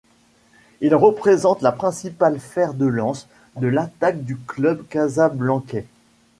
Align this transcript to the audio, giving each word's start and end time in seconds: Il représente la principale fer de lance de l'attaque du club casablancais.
Il 0.79 0.95
représente 0.95 1.61
la 1.61 1.71
principale 1.71 2.39
fer 2.39 2.73
de 2.73 2.87
lance 2.87 3.27
de 3.57 3.67
l'attaque 3.67 4.23
du 4.23 4.35
club 4.35 4.87
casablancais. 4.87 5.85